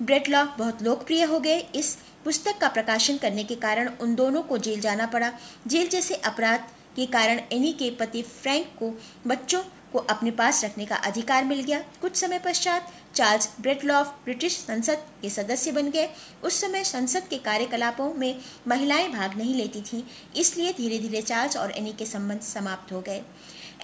ब्रेटलॉफ 0.01 0.55
बहुत 0.57 0.81
लोकप्रिय 0.83 1.23
हो 1.23 1.39
गए। 1.39 1.57
इस 1.75 1.97
पुस्तक 2.23 2.57
का 2.57 2.67
प्रकाशन 2.69 3.17
करने 3.17 3.43
के 3.43 3.55
कारण 3.57 3.89
उन 4.01 4.15
दोनों 4.15 4.41
को 4.43 4.57
जेल 4.59 4.79
जाना 4.81 5.05
पड़ा। 5.07 5.31
जेल 5.67 5.87
जैसे 5.89 6.15
अपराध 6.15 6.69
के 6.95 7.05
कारण 7.07 7.39
एनी 7.51 7.71
के 7.73 7.89
पति 7.89 8.21
फ्रैंक 8.21 8.67
को 8.79 8.93
बच्चों 9.27 9.61
को 9.93 9.99
अपने 9.99 10.31
पास 10.31 10.63
रखने 10.65 10.85
का 10.85 10.95
अधिकार 10.97 11.45
मिल 11.45 11.61
गया। 11.61 11.79
कुछ 12.01 12.15
समय 12.15 12.39
पश्चात 12.39 12.91
चार्ल्स 13.15 13.49
ब्रेटलॉफ 13.61 14.13
ब्रिटिश 14.25 14.57
संसद 14.57 15.03
के 15.21 15.29
सदस्य 15.29 15.71
बन 15.71 15.89
गए। 15.91 16.09
उस 16.43 16.59
समय 16.61 16.83
संसद 16.83 17.27
के 17.29 17.37
कार्यकलापों 17.39 18.13
में 18.13 18.37
महिलाएँ 18.67 19.09
भाग 19.09 19.37
नहीं 19.37 19.55
लेती 19.55 19.81
थीं, 19.83 20.03
इसलिए 20.35 20.71
धीरे 20.73 20.99
धीरे 20.99 21.21
चार्ल्स 21.21 21.57
और 21.57 21.71
एनी 21.71 21.93
के 21.93 22.05
संबंध 22.05 22.41
समाप्त 22.43 22.93
हो 22.93 23.01
गए। 23.01 23.21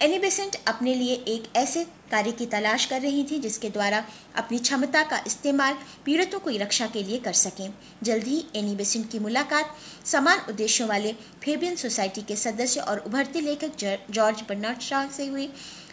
एनी 0.02 0.18
अपने 0.66 0.94
लिए 0.94 1.14
एक 1.28 1.56
ऐसे 1.56 1.84
कार्य 2.10 2.32
की 2.32 2.46
तलाश 2.46 2.84
कर 2.84 3.00
रही 3.00 3.24
थी 3.24 3.38
जिसके 3.38 3.70
द्वारा 3.70 4.04
अपनी 4.36 4.58
क्षमता 4.58 5.02
का 5.02 5.22
इस्तेमाल 5.26 5.76
पीड़ितों 6.04 6.38
की 6.38 6.58
रक्षा 6.58 6.86
के 6.86 7.02
लिए 7.02 7.18
कर 7.18 7.32
सकें। 7.32 7.74
जल्द 8.02 8.24
ही 8.24 8.44
एनी 8.56 8.74
बेसेंट 8.76 9.10
की 9.10 9.18
मुलाकात 9.18 9.74
समान 10.04 10.44
उद्देश्यों 10.48 10.88
वाले 10.88 11.12
फेबियन 11.42 11.76
सोसाइटी 11.76 12.22
के 12.22 12.36
सदस्य 12.36 12.80
और 12.80 12.98
उभरते 12.98 13.40
लेखक 13.40 14.04
जॉर्ज 14.10 14.42
बर्नार्ड 14.48 14.80
शाह 14.80 15.08
से 15.08 15.26
हुई। 15.26 15.50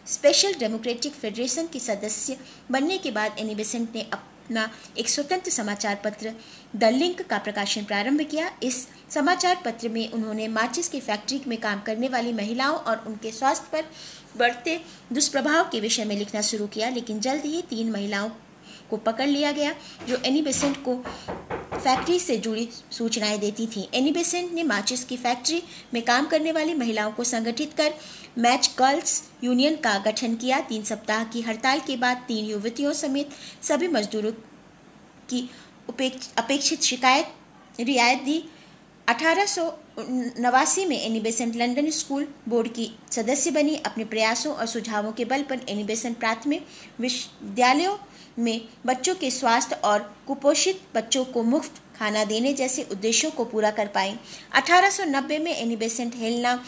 स्पेशल 0.07 0.53
डेमोक्रेटिक 0.53 1.13
फेडरेशन 1.13 1.67
की 1.67 1.79
सदस्य 1.79 2.37
बनने 2.71 2.97
के 2.97 3.11
बाद 3.11 3.35
एनी 3.39 3.55
बेसेंट 3.55 3.95
ने 3.95 4.05
अपना 4.45 4.69
एक 4.97 5.09
स्वतंत्र 5.09 5.51
समाचार 5.51 5.95
पत्र। 6.03 6.33
द 6.75 6.83
लिंक 6.83 7.21
का 7.21 7.37
प्रकाशन 7.37 7.83
प्रारंभ 7.83 8.21
किया। 8.21 8.49
इस 8.63 8.87
समाचार 9.09 9.61
पत्र 9.65 9.89
में 9.89 10.11
उन्होंने 10.11 10.47
माचिस 10.47 10.89
की 10.89 10.99
फैक्ट्री 10.99 11.41
में 11.47 11.59
काम 11.61 11.81
करने 11.81 12.07
वाली 12.07 12.33
महिलाओं 12.33 12.77
और 12.77 13.03
उनके 13.07 13.31
स्वास्थ्य 13.31 13.69
पर 13.71 13.89
बढ़ते 14.37 14.79
दुष्प्रभाव 15.13 15.69
के 15.71 15.79
विषय 15.79 16.05
में 16.05 16.17
लिखना 16.17 16.41
शुरू 16.41 16.67
किया, 16.67 16.89
लेकिन 16.89 17.19
जल्द 17.19 17.45
ही 17.45 17.61
तीन 17.61 17.91
महिलाओं 17.91 18.29
को 18.89 18.97
पकड़ 18.99 19.27
लिया 19.27 19.51
गया, 19.51 19.73
जो 20.07 20.17
एनी 20.25 20.41
बेसेंट 20.41 20.77
को 20.83 20.95
फैक्ट्री 21.75 22.19
से 22.19 22.37
जुड़ी 22.37 22.67
सूचनाएँ 22.91 23.37
देती 23.39 23.67
थी। 23.67 23.87
एनी 23.93 24.11
बेसेंट 24.11 24.51
ने 24.53 24.63
माचिस 24.63 25.03
की 25.03 25.17
फैक्ट्री 25.17 25.61
में 25.93 26.01
काम 26.03 26.25
करने 26.25 26.51
वाली 26.51 26.73
महिलाओं 26.73 27.11
को 27.11 27.23
संगठित 27.23 27.73
कर 27.73 27.93
मैच 28.37 28.73
गर्ल्स 28.79 29.21
यूनियन 29.43 29.75
का 29.75 29.97
गठन 30.05 30.35
किया। 30.35 30.59
तीन 30.61 30.83
सप्ताह 30.83 31.23
की 31.23 31.41
हड़ताल 31.41 31.79
के 31.79 31.97
बाद 31.97 32.25
तीन 32.27 32.45
युवतियों 32.45 32.93
समेत 32.95 33.29
सभी 33.63 33.87
मजदूरों 33.89 34.31
की 35.29 35.49
अपेक्षित 35.89 36.81
शिकायत 36.81 37.79
रियायत 37.79 38.21
दी। 38.21 38.43
अठारह 39.07 39.45
नवासी 40.39 40.85
में 40.85 40.97
Annie 40.97 41.19
Besant 41.19 41.55
London 41.55 41.89
school 41.91 42.27
board 42.49 42.67
की 42.67 42.89
सदस्य 43.11 43.51
बनी। 43.51 43.75
अपने 43.85 44.05
प्रयासों 44.05 44.53
और 44.53 44.65
सुझावों 44.65 45.11
के 45.11 45.25
बल 45.25 45.43
पर 45.43 45.59
एनी 45.69 45.83
बेसेंट 45.83 46.17
प्राथमिक 46.19 46.65
विश्वविद्यालयों 46.99 47.95
में 48.39 48.61
बच्चों 48.85 49.15
के 49.15 49.31
स्वास्थ्य 49.31 49.75
और 49.83 49.99
कुपोषित 50.27 50.81
बच्चों 50.95 51.25
को 51.25 51.43
मुफ़्त 51.43 51.81
खाना 51.99 52.23
देने 52.25 52.53
जैसे 52.53 52.83
उद्देश्यों 52.91 53.31
को 53.31 53.45
पूरा 53.45 53.71
कर 53.71 53.87
पाई 53.87 54.15
1890 54.57 55.39
में 55.39 55.55
एनी 55.55 55.75
बेसेंट 55.75 56.15
हेलना 56.15 56.59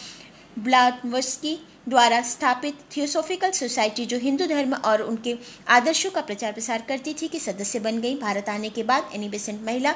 ब्लाडवस्की 0.58 1.58
द्वारा 1.90 2.22
स्थापित 2.22 2.78
थियोसोफिकल 2.96 3.52
सोसाइटी, 3.52 4.06
जो 4.06 4.18
हिंदू 4.18 4.46
धर्म 4.46 4.74
और 4.76 5.02
उनके 5.02 5.36
आदर्शों 5.68 6.10
का 6.12 6.22
प्रचार 6.22 6.54
प्रसार 6.54 6.82
करती 6.88 7.14
थी, 7.14 7.28
कि 7.28 7.40
सदस्य 7.40 7.80
बन 7.80 8.00
गई। 8.02 8.16
भारत 8.16 8.50
आने 8.50 8.70
के 8.70 8.84
बाद 8.84 9.10
एनी 9.14 9.30
बेसेंट 9.30 9.62
महिला 9.66 9.94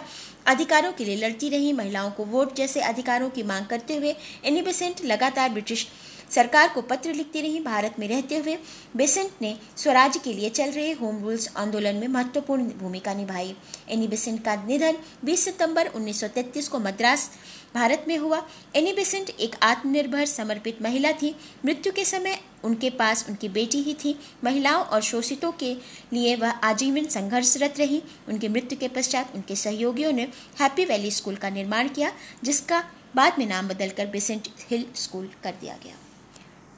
अधिकारों 0.47 0.91
के 0.93 1.05
लिए 1.05 1.15
लड़ती 1.15 1.49
रही। 1.49 1.73
महिलाओं 1.73 2.11
को 2.11 2.25
वोट 2.25 2.55
जैसे 2.55 2.81
अधिकारों 2.81 3.29
की 3.29 3.43
मांग 3.43 3.65
करते 3.65 3.95
हुए 3.95 4.15
एनी 4.45 4.61
बेसेंट 4.61 5.03
लगातार 5.05 5.49
ब्रिटिश 5.49 5.87
सरकार 6.31 6.69
को 6.69 6.81
पत्र 6.81 7.13
लिखती 7.13 7.41
रही 7.41 7.59
भारत 7.59 7.95
में 7.99 8.07
रहते 8.07 8.37
हुए। 8.37 8.57
बेसेंट 8.95 9.31
ने 9.41 9.55
स्वराज 9.77 10.17
के 10.17 10.33
लिए 10.33 10.49
चल 10.49 10.71
रहे 10.71 10.91
होम 10.91 11.23
रूल्स 11.23 11.49
आंदोलन 11.57 11.95
में 11.95 12.07
महत्वपूर्ण 12.07 12.63
भूमिका 12.79 13.13
निभाई। 13.13 13.55
एनी 13.89 14.07
बेसेंट 14.07 14.43
का 14.45 14.55
निधन 14.55 14.97
20 15.25 15.43
सितंबर 15.45 15.87
1933 15.87 16.67
को 16.67 16.79
मद्रास, 16.79 17.29
भारत 17.75 18.05
में 18.07 18.17
हुआ। 18.17 18.41
एनी 18.75 18.93
बेसेंट 18.93 19.29
एक 19.29 19.55
आत्मनिर्भर 19.63 20.25
समर्पित 20.25 20.81
महिला 20.81 21.11
थी। 21.11 21.35
मृत्यु 21.65 21.93
के 21.93 22.05
समय 22.05 22.39
उनके 22.63 22.89
पास 22.89 23.25
उनकी 23.29 23.49
बेटी 23.49 23.81
ही 23.81 23.93
थी। 23.93 24.15
महिलाओं 24.43 24.83
और 24.83 25.01
शोषितों 25.01 25.51
के 25.51 25.73
लिए 26.13 26.35
वह 26.35 26.49
आजीवन 26.49 27.05
संघर्षरत 27.05 27.79
रही। 27.79 28.01
उनकी 28.27 28.47
मृत्यु 28.47 28.79
के 28.79 28.87
पश्चात 28.87 29.35
उनके 29.35 29.55
सहयोगियों 29.55 30.11
ने 30.11 30.27
हैप्पी 30.59 30.85
वैली 30.85 31.11
स्कूल 31.11 31.35
का 31.35 31.49
निर्माण 31.49 31.87
किया, 31.87 32.11
जिसका 32.43 32.83
बाद 33.15 33.39
में 33.39 33.45
नाम 33.47 33.67
बदलकर 33.67 34.07
बेसेंट 34.07 34.47
हिल 34.69 34.85
स्कूल 34.95 35.29
कर 35.43 35.55
दिया 35.61 35.77
गया। 35.83 35.95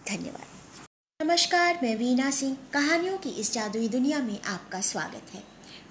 धन्यवाद। 0.06 0.52
नमस्कार, 1.20 1.80
मैं 1.84 1.96
वीना 1.96 2.30
सिंह। 2.32 2.56
कहानियों 2.74 3.18
की 3.18 3.30
इस 3.32 3.52
जादुई 3.54 3.88
दुनिया 3.90 4.20
में 4.20 4.40
आपका 4.44 4.80
स्वागत 4.82 5.34
है। 5.34 5.44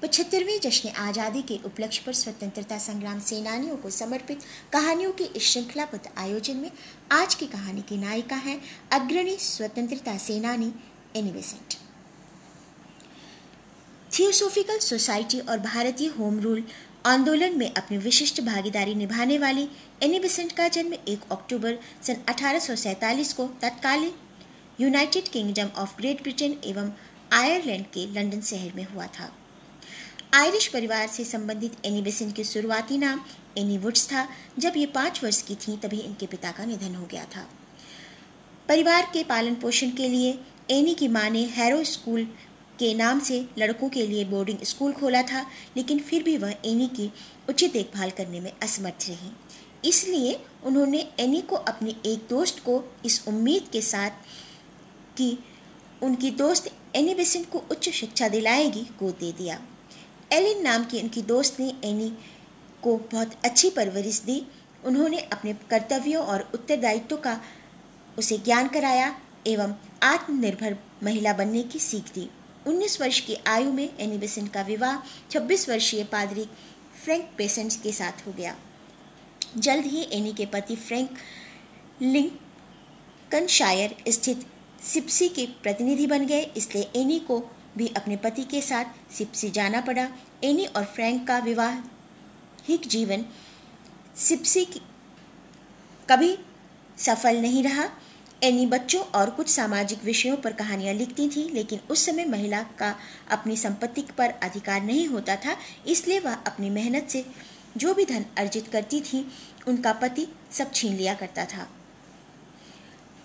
पचहत्तरवीं 0.03 0.59
जश्न 0.61 0.89
आज़ादी 0.99 1.43
के 1.43 1.59
उपलक्ष्य 1.65 2.03
पर 2.07 2.13
स्वतंत्रता 2.15 2.79
संग्राम 2.79 3.21
सेनानियों 3.21 3.77
को 3.77 3.91
समर्पित 3.91 4.43
कहानियों 4.73 5.13
के 5.13 5.25
इस 5.27 5.43
श्रृंखलाबद्ध 5.45 6.09
आयोजन 6.19 6.57
में 6.57 6.71
आज 7.13 7.35
की 7.35 7.47
कहानी 7.47 7.83
की 7.83 7.97
नायिका 7.97 8.37
है 8.39 8.59
अग्रणी 8.93 9.37
स्वतंत्रता 9.41 10.17
सेनानी 10.19 10.73
एनिवेसेंट 11.17 11.79
थियोसोफिकल 14.11 14.79
सोसाइटी 14.81 15.41
और 15.41 15.59
भारतीय 15.61 16.09
होम 16.19 16.41
रूल 16.41 16.65
आंदोलन 17.07 17.59
में 17.59 17.73
अपनी 17.75 17.97
विशिष्ट 17.99 18.41
भागीदारी 18.41 18.95
निभाने 18.95 19.39
वाली 19.39 19.69
एनिबेसेंट 20.03 20.53
का 20.53 20.67
जन्म 20.69 20.93
1 21.09 21.23
अक्टूबर 21.33 21.79
सन 22.03 22.17
अठारह 22.29 23.33
को 23.37 23.47
तत्कालीन 23.63 24.13
United 24.81 25.29
Kingdom 25.29 25.71
of 25.77 25.97
Great 25.97 26.23
Britain 26.23 26.59
एवं 26.65 26.93
आयरलैंड 27.33 27.87
के 27.87 28.07
लंदन 28.13 28.41
शहर 28.41 28.73
में 28.77 28.85
हुआ 28.85 29.07
था। 29.07 29.31
आयरिश 30.35 30.69
परिवार 30.69 31.09
से 31.09 31.25
संबंधित 31.25 31.77
एनी 31.85 32.03
बेसिन 32.03 32.31
के 32.33 32.45
शुरुआती 32.45 32.99
नाम 32.99 33.25
एनी 33.59 33.79
वुड्स 33.79 34.07
था। 34.07 34.27
जब 34.59 34.77
ये 34.77 34.87
पाँच 34.87 35.23
वर्ष 35.25 35.43
की 35.43 35.55
थी, 35.55 35.77
तभी 35.77 35.99
इनके 35.99 36.27
पिता 36.27 36.51
का 36.51 36.65
निधन 36.65 36.95
हो 36.95 37.07
गया 37.07 37.25
था। 37.25 37.49
परिवार 38.69 39.11
के 39.13 39.25
पालन 39.25 39.55
पोषण 39.55 39.91
के 39.91 40.09
लिए 40.09 40.39
एनी 40.71 40.95
की 40.95 41.09
माँ 41.09 41.29
ने 41.31 41.45
हैरो 41.47 41.85
स्कूल 41.85 42.27
के 42.83 42.93
नाम 42.95 43.21
से 43.21 43.45
लड़कों 43.59 43.89
के 43.89 44.07
लिए 44.07 44.25
बोर्डिंग 44.25 44.59
स्कूल 44.65 44.93
खोला 44.93 45.23
था, 45.23 45.47
लेकिन 45.77 45.99
फिर 46.01 46.23
भी 46.23 46.37
वह 46.37 46.55
एनी 46.67 46.87
की 46.89 47.11
उचित 47.49 47.73
देखभाल 47.73 48.11
करने 48.11 48.41
में 48.41 48.53
असमर्थ 48.63 49.09
रही। 49.09 49.31
इसलिए 49.85 50.39
उन्होंने 50.65 50.99
एनी 51.21 51.41
को 51.41 51.57
अपने 51.57 51.95
एक 52.07 52.27
दोस्त 52.31 52.59
को 52.59 52.83
इस 53.05 53.23
उम्मीद 53.29 53.69
के 53.73 53.81
साथ 53.83 54.11
कि 55.17 55.37
उनकी 56.03 56.31
दोस्त 56.31 56.71
एनी 56.97 57.15
बेसिन 57.15 57.45
को 57.45 57.59
उच्च 57.71 57.89
शिक्षा 57.91 58.29
दिलाएगी 58.29 58.83
गोद 59.01 59.17
दे 59.21 59.33
दिया। 59.33 59.61
एलिन 60.33 60.63
नाम 60.63 60.85
की 60.85 61.01
उनकी 61.01 61.23
दोस्त 61.23 61.61
ने 61.61 61.73
एनी 61.85 62.13
को 62.83 62.97
बहुत 63.13 63.33
अच्छी 63.45 63.71
परवरिश 63.71 64.21
दी। 64.21 64.43
उन्होंने 64.85 65.19
अपने 65.33 65.53
कर्तव्यों 65.71 66.25
और 66.25 66.51
उत्तरदायित्व 66.55 67.17
का 67.17 67.41
उसे 68.19 68.39
ज्ञान 68.39 68.69
कराया 68.69 69.15
एवं 69.47 69.75
आत्मनिर्भर 70.03 70.77
महिला 71.03 71.33
बनने 71.33 71.63
की 71.63 71.79
सीख 71.79 72.15
दी। 72.15 72.29
19 72.67 73.01
वर्ष 73.01 73.21
की 73.21 73.37
आयु 73.47 73.73
में 73.73 73.89
एनी 73.99 74.19
बेसेंट 74.19 74.53
का 74.53 74.63
विवाह 74.63 74.97
26 75.31 75.69
वर्षीय 75.69 76.05
पादरी 76.05 76.45
फ्रैंक 77.05 77.31
पेसेंट 77.39 77.73
के 77.83 77.93
साथ 77.93 78.27
हो 78.27 78.33
गया। 78.33 78.55
जल्द 79.57 79.87
ही 79.87 80.07
एनी 80.13 80.33
के 80.33 80.47
पति 80.47 80.77
फ्रैंक 80.79 81.19
लिंकनशायर 82.03 83.95
स्थित 84.09 84.47
सिप्सी 84.85 85.29
के 85.29 85.47
प्रतिनिधि 85.63 86.07
बन 86.07 86.27
गए, 86.27 86.43
इसलिए 86.57 86.91
एनी 86.97 87.19
को 87.21 87.39
भी 87.77 87.87
अपने 87.97 88.17
पति 88.17 88.45
के 88.45 88.61
साथ 88.61 88.85
सिप्सी 89.13 89.51
जाना 89.51 89.81
पड़ा। 89.81 90.09
एनी 90.45 90.65
और 90.67 90.85
फ्रैंक 90.85 91.27
का 91.29 91.39
विवाहिक 91.41 92.87
जीवन 92.87 93.25
सिप्सी 94.19 94.65
कभी 96.09 96.37
सफल 96.99 97.37
नहीं 97.37 97.63
रहा। 97.63 97.85
एनी 98.43 98.65
बच्चों 98.67 99.03
और 99.15 99.31
कुछ 99.31 99.49
सामाजिक 99.49 100.05
विषयों 100.05 100.37
पर 100.37 100.53
कहानियाँ 100.53 100.95
लिखती 100.95 101.29
थी, 101.29 101.49
लेकिन 101.49 101.81
उस 101.91 102.05
समय 102.07 102.25
महिला 102.25 102.63
का 102.79 102.95
अपनी 103.31 103.57
संपत्ति 103.57 104.05
पर 104.19 104.31
अधिकार 104.43 104.83
नहीं 104.83 105.07
होता 105.09 105.37
था, 105.37 105.57
इसलिए 105.87 106.19
वह 106.21 106.35
अपनी 106.37 106.71
मेहनत 106.71 107.09
से 107.09 107.25
जो 107.77 107.95
भी 107.95 108.05
धन 108.05 108.25
अर्जित 108.39 108.69
करती 108.69 109.01
थी, 109.01 109.27
उनका 109.69 109.93
पति 109.93 110.27
सब 110.53 110.73
छीन 110.73 110.97
लिया 110.97 111.15
करता 111.15 111.45
था। 111.45 111.69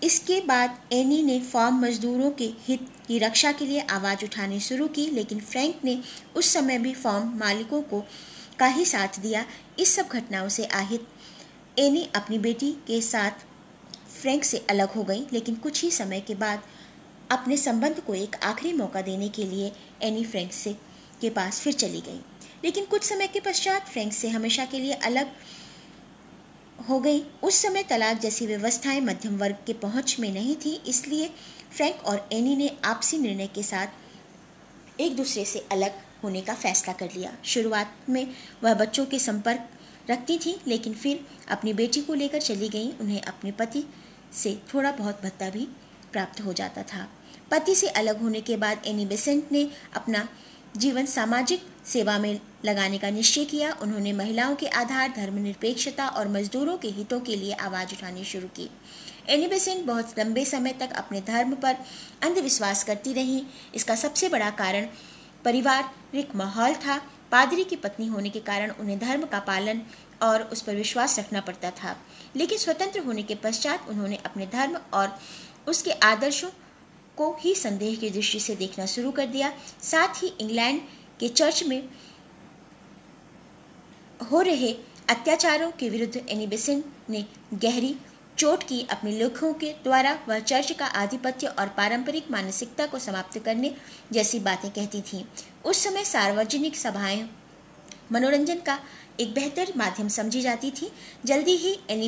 इसके 0.02 0.40
बाद 0.40 0.78
एनी 0.92 1.22
ने 1.22 1.40
फार्म 1.42 1.80
मजदूरों 1.80 2.30
के 2.30 2.50
हित 2.60 2.86
की 3.08 3.18
रक्षा 3.18 3.52
के 3.52 3.66
लिए 3.66 3.80
आवाज़ 3.80 4.24
उठानी 4.24 4.60
शुरू 4.60 4.88
की, 4.88 5.06
लेकिन 5.06 5.40
फ्रैंक 5.40 5.84
ने 5.84 5.98
उस 6.36 6.52
समय 6.54 6.78
भी 6.78 6.94
फार्म 6.94 7.36
मालिकों 7.38 7.82
को 7.82 8.04
का 8.58 8.66
ही 8.66 8.84
साथ 8.84 9.20
दिया। 9.20 9.44
इस 9.78 9.94
सब 9.96 10.08
घटनाओं 10.08 10.48
से 10.48 10.64
आहित 10.64 11.08
एनी 11.78 12.08
अपनी 12.14 12.38
बेटी 12.38 12.70
के 12.86 13.00
साथ 13.02 13.46
फ्रैंक 14.20 14.44
से 14.44 14.58
अलग 14.70 14.90
हो 14.90 15.02
गई, 15.04 15.26
लेकिन 15.32 15.54
कुछ 15.54 15.82
ही 15.82 15.90
समय 15.90 16.20
के 16.20 16.34
बाद 16.34 16.62
अपने 17.30 17.56
संबंध 17.56 18.00
को 18.00 18.14
एक 18.14 18.36
आखिरी 18.44 18.72
मौका 18.72 19.00
देने 19.02 19.28
के 19.28 19.44
लिए 19.44 19.72
एनी 20.02 20.24
फ्रैंक 20.24 20.52
से 20.52 20.72
के 21.20 21.30
पास 21.30 21.60
फिर 21.60 21.72
चली 21.74 22.00
गई। 22.00 22.20
लेकिन 22.64 22.84
कुछ 22.84 23.02
समय 23.02 23.26
के 23.26 23.40
पश्चात 23.40 23.88
फ्रैंक 23.88 24.12
से 24.12 24.28
हमेशा 24.28 24.64
के 24.64 24.78
लिए 24.78 24.92
अलग 24.92 25.30
हो 26.88 26.98
गई। 27.00 27.22
उस 27.42 27.54
समय 27.54 27.82
तलाक 27.82 28.18
जैसी 28.18 28.46
व्यवस्थाएँ 28.46 29.00
मध्यम 29.00 29.36
वर्ग 29.38 29.56
के 29.66 29.72
पहुँच 29.72 30.16
में 30.20 30.32
नहीं 30.32 30.56
थी, 30.56 30.74
इसलिए 30.86 31.30
फ्रैंक 31.76 32.04
और 32.04 32.28
एनी 32.32 32.56
ने 32.56 32.70
आपसी 32.84 33.18
निर्णय 33.18 33.46
के 33.46 33.62
साथ 33.62 35.00
एक 35.00 35.16
दूसरे 35.16 35.44
से 35.44 35.66
अलग 35.72 36.00
होने 36.22 36.40
का 36.40 36.54
फैसला 36.54 36.92
कर 36.92 37.08
लिया। 37.16 37.36
शुरुआत 37.44 37.96
में 38.08 38.26
वह 38.64 38.74
बच्चों 38.74 39.06
के 39.06 39.18
संपर्क 39.18 39.68
रखती 40.10 40.38
थी, 40.38 40.56
लेकिन 40.66 40.94
फिर 40.94 41.24
अपनी 41.48 41.72
बेटी 41.72 42.00
को 42.00 42.14
लेकर 42.14 42.40
चली 42.40 42.68
गई। 42.68 42.90
उन्हें 43.00 43.20
अपने 43.22 43.52
पति 43.52 43.84
से 44.32 44.58
थोड़ा 44.74 44.92
बहुत 44.92 45.22
भत्ता 45.22 45.50
भी 45.50 45.68
प्राप्त 46.12 46.40
हो 46.40 46.52
जाता 46.52 46.82
था। 46.82 47.08
पति 47.50 47.74
से 47.74 47.88
अलग 47.88 48.22
होने 48.22 48.40
के 48.40 48.56
बाद 48.56 48.82
एनी 48.86 49.06
बेसेंट 49.06 49.52
ने 49.52 49.70
अपना 49.96 50.28
जीवन 50.76 51.06
सामाजिक 51.06 51.62
सेवा 51.86 52.18
में 52.18 52.40
लगाने 52.64 52.98
का 52.98 53.10
निश्चय 53.10 53.44
किया। 53.44 53.72
उन्होंने 53.82 54.12
महिलाओं 54.12 54.54
के 54.56 54.66
आधार, 54.66 55.12
धर्मनिरपेक्षता 55.16 56.08
और 56.08 56.28
मजदूरों 56.28 56.76
के 56.78 56.88
हितों 56.88 57.20
के 57.20 57.36
लिए 57.36 57.52
आवाज़ 57.52 57.92
उठानी 57.92 58.24
शुरू 58.24 58.48
की। 58.48 58.70
एनी 59.28 59.46
बेसेंट 59.46 59.86
बहुत 59.86 60.18
लंबे 60.18 60.44
समय 60.44 60.72
तक 60.72 60.92
अपने 60.92 61.20
धर्म 61.20 61.54
पर 61.54 61.76
अंधविश्वास 62.22 62.84
करती 62.84 63.12
रही। 63.12 63.46
इसका 63.74 63.94
सबसे 63.94 64.28
बड़ा 64.28 64.50
कारण 64.50 64.86
पारिवारिक 65.44 66.34
माहौल 66.36 66.74
था। 66.74 66.96
पादरी 67.30 67.64
की 67.64 67.76
पत्नी 67.76 68.06
होने 68.06 68.30
के 68.30 68.40
कारण 68.40 68.70
उन्हें 68.70 68.98
धर्म 68.98 69.24
का 69.26 69.38
पालन 69.38 69.80
और 70.22 70.42
उस 70.42 70.62
पर 70.62 70.74
विश्वास 70.74 71.18
रखना 71.18 71.40
पड़ता 71.40 71.70
था। 71.70 71.96
लेकिन 72.36 72.58
स्वतंत्र 72.58 73.00
होने 73.00 73.22
के 73.22 73.34
पश्चात 73.34 73.88
उन्होंने 73.88 74.16
अपने 74.16 74.46
धर्म 74.46 74.78
और 74.94 75.18
उसके 75.68 75.92
आदर्शों 75.92 76.50
को 77.16 77.36
ही 77.40 77.54
संदेह 77.54 77.96
की 77.96 78.10
दृष्टि 78.10 78.40
से 78.40 78.54
देखना 78.56 78.86
शुरू 78.86 79.10
कर 79.10 79.26
दिया। 79.26 79.52
साथ 79.82 80.22
ही 80.22 80.28
इंग्लैंड 80.40 80.80
के 81.20 81.28
चर्च 81.28 81.62
में 81.62 81.88
हो 84.30 84.40
रहे 84.40 84.72
अत्याचारों 85.08 85.70
के 85.70 85.88
विरुद्ध 85.88 86.16
एनी 86.28 86.46
बेसेंट 86.46 86.84
ने 87.10 87.24
गहरी 87.54 87.94
चोट 88.38 88.62
की। 88.62 88.80
अपने 88.90 89.10
लेखों 89.10 89.52
के 89.54 89.72
द्वारा 89.84 90.18
वह 90.28 90.38
चर्च 90.40 90.72
का 90.72 90.86
आधिपत्य 90.86 91.46
और 91.48 91.68
पारंपरिक 91.68 92.30
मानसिकता 92.30 92.86
को 92.86 92.98
समाप्त 92.98 93.38
करने 93.38 93.74
जैसी 94.12 94.38
बातें 94.40 94.70
कहती 94.70 95.00
थी। 95.02 95.24
उस 95.64 95.82
समय 95.84 96.04
सार्वजनिक 96.04 96.76
सभाएँ, 96.76 97.28
मनोरंजन 98.12 98.60
का 98.60 98.78
एक 99.20 99.32
बेहतर 99.34 99.72
माध्यम 99.76 100.08
समझी 100.08 100.40
जाती 100.40 100.70
थी। 100.70 100.90
जल्दी 101.24 101.56
ही 101.56 101.78
एनी 101.90 102.06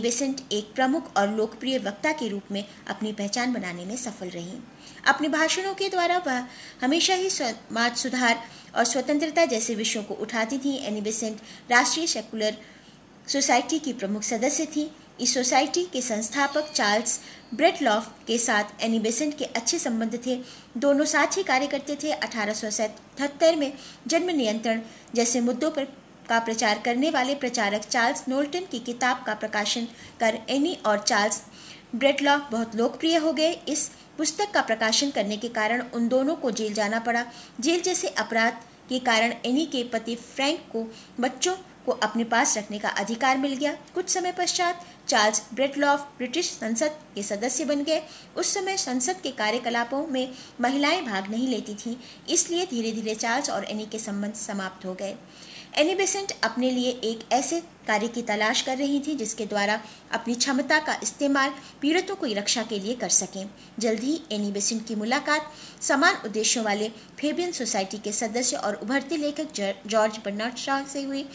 एक 0.53 0.73
प्रमुख 0.75 1.17
और 1.17 1.31
लोकप्रिय 1.31 1.79
वक्ता 1.79 2.13
के 2.13 2.29
रूप 2.29 2.53
में 2.53 2.65
अपनी 2.89 3.13
पहचान 3.13 3.53
बनाने 3.53 3.85
में 3.85 3.97
सफल 3.97 4.29
रही। 4.29 4.59
अपने 5.09 5.29
भाषणों 5.29 5.75
के 5.75 5.89
द्वारा 5.89 6.19
वह 6.19 6.47
हमेशा 6.83 7.15
ही 7.15 7.31
समाज 7.31 7.97
सुधार 7.97 8.43
और 8.77 8.85
स्वतंत्रता 8.85 9.45
जैसे 9.45 9.75
विषयों 9.75 10.03
को 10.05 10.15
उठाती 10.15 10.59
थी। 10.59 10.77
एनी 10.77 11.01
राष्ट्रीय 11.71 12.07
सेकुलर 12.07 12.57
सोसाइटी 13.29 13.79
की 13.79 13.93
प्रमुख 13.93 14.23
सदस्य 14.23 14.67
थी। 14.67 14.91
इस 15.21 15.35
सोसाइटी 15.35 15.85
के 15.85 16.01
संस्थापक 16.03 16.71
चार्ल्स 16.73 17.21
ब्रेटलॉफ 17.55 18.13
के 18.27 18.39
साथ 18.39 18.83
एनी 18.83 18.99
बेसेंट 18.99 19.37
के 19.39 19.45
अच्छे 19.45 19.79
संबंध 19.79 20.19
थे। 20.27 20.37
दोनों 20.77 21.05
साथ 21.05 21.37
ही 21.37 21.43
कार्य 21.43 21.67
करते 21.67 21.97
थे। 22.03 22.13
अठारह 22.13 22.53
सौ 22.53 22.71
सतहत्तर 22.71 23.57
में 23.57 23.73
जन्म 24.07 24.31
नियंत्रण 24.31 24.81
जैसे 25.15 25.41
मुद्दों 25.41 25.71
पर 25.71 25.85
का 26.31 26.39
प्रचार 26.41 26.81
करने 26.85 27.11
वाले 27.11 27.35
प्रचारक 27.37 27.85
चार्ल्स 27.87 28.25
नोल्टन 28.29 28.67
की 28.71 28.79
किताब 28.81 29.23
का 29.27 29.35
प्रकाशन 29.37 29.87
कर 30.21 30.39
एनी 30.51 30.77
और 30.87 30.99
चार्ल्स 31.01 31.43
ब्रेटलॉफ 31.95 32.49
बहुत 32.51 32.77
लोकप्रिय 32.77 33.17
हो 33.17 33.33
गए। 33.33 33.53
इस 33.69 33.91
पुस्तक 34.19 34.51
का 34.51 34.61
प्रकाशन 34.63 35.11
करने 35.11 35.37
के 35.37 35.49
कारण 35.51 35.83
उन 35.95 36.07
दोनों 36.09 36.37
को 36.37 36.51
जेल 36.53 36.75
जाना 36.75 36.99
पड़ा। 37.01 37.25
जेल 37.61 37.81
जैसे 37.81 38.09
अपराध 38.19 38.63
के 38.89 38.99
कारण 39.01 39.35
एनी 39.47 39.65
के 39.67 39.83
पति 39.85 40.15
फ्रैंक 40.17 40.61
को 40.73 40.87
बच्चों 41.21 41.55
को 41.87 41.93
अपने 42.05 42.25
पास 42.27 42.57
रखने 42.59 42.79
का 42.79 42.89
अधिकार 43.01 43.39
मिल 43.39 43.55
गया। 43.55 43.73
कुछ 43.95 44.09
समय 44.09 44.33
पश्चात 44.33 44.85
चार्ल्स 45.09 45.43
ब्रेटलॉफ 45.55 46.01
ब्रिटिश 46.19 46.51
संसद 46.51 46.99
के 47.15 47.23
सदस्य 47.23 47.65
बन 47.65 47.85
गए। 47.85 48.03
उस 48.37 48.55
समय 48.55 48.77
संसद 48.77 49.21
के 49.23 49.31
कार्यकलापों 49.35 50.07
में 50.07 50.29
महिलाएँ 50.61 51.03
भाग 51.03 51.31
नहीं 51.31 51.49
लेती 51.49 51.75
थीं, 51.77 51.97
इसलिए 52.29 52.67
धीरे 52.67 52.93
धीरे 52.93 53.15
चार्ल्स 53.17 53.51
और 53.51 53.65
एनी 53.65 53.87
के 53.87 53.99
संबंध 53.99 54.35
समाप्त 54.37 54.87
हो 54.87 54.95
गए। 54.95 55.15
एनी 55.79 55.95
बेसेंट 55.95 56.33
अपने 56.45 56.71
लिए 56.71 56.91
एक 56.91 57.21
ऐसे 57.33 57.61
कार्य 57.87 58.09
की 58.09 58.23
तलाश 58.23 58.63
कर 58.63 58.77
रही 58.77 59.01
थी 59.01 59.15
जिसके 59.15 59.45
द्वारा 59.47 59.81
अपनी 60.13 60.35
क्षमता 60.35 60.79
का 60.79 60.99
इस्तेमाल 61.03 61.53
पीड़ितों 61.81 62.15
की 62.17 62.35
रक्षा 62.35 62.63
के 62.63 62.79
लिए 62.79 62.95
कर 62.95 63.09
सकें। 63.09 63.45
जल्द 63.79 64.01
ही 64.01 64.21
एनी 64.33 64.81
की 64.81 64.95
मुलाकात 64.95 65.53
समान 65.81 66.17
उद्देश्यों 66.25 66.65
वाले 66.65 66.89
फेबियन 67.21 67.53
सोसाइटी 67.53 67.99
के 67.99 68.13
सदस्य 68.13 68.57
और 68.57 68.75
उभरते 68.75 69.17
लेखक 69.17 69.79
जॉर्ज 69.87 70.19
बर्नार्ड 70.25 70.57
शाह 70.57 70.85
से 70.85 71.03
हुई। 71.03 71.27